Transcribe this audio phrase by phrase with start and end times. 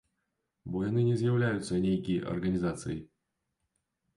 [0.75, 2.99] Бо яны не з'яўляюцца нейкі арганізацыяй.